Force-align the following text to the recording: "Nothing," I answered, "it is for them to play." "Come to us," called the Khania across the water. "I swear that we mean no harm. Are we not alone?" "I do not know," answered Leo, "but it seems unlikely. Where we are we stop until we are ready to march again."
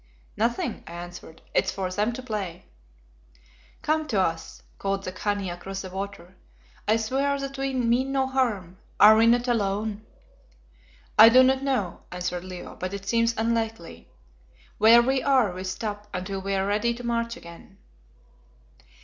"Nothing," 0.35 0.83
I 0.87 0.93
answered, 0.93 1.43
"it 1.53 1.65
is 1.65 1.71
for 1.71 1.91
them 1.91 2.11
to 2.13 2.23
play." 2.23 2.65
"Come 3.83 4.07
to 4.07 4.19
us," 4.19 4.63
called 4.79 5.03
the 5.03 5.11
Khania 5.11 5.53
across 5.53 5.83
the 5.83 5.91
water. 5.91 6.35
"I 6.87 6.97
swear 6.97 7.37
that 7.39 7.59
we 7.59 7.75
mean 7.75 8.11
no 8.11 8.25
harm. 8.25 8.79
Are 8.99 9.15
we 9.15 9.27
not 9.27 9.47
alone?" 9.47 10.03
"I 11.19 11.29
do 11.29 11.43
not 11.43 11.61
know," 11.61 12.01
answered 12.11 12.43
Leo, 12.45 12.75
"but 12.77 12.95
it 12.95 13.07
seems 13.07 13.37
unlikely. 13.37 14.09
Where 14.79 15.03
we 15.03 15.21
are 15.21 15.53
we 15.53 15.63
stop 15.65 16.07
until 16.15 16.41
we 16.41 16.55
are 16.55 16.65
ready 16.65 16.95
to 16.95 17.05
march 17.05 17.37
again." 17.37 17.77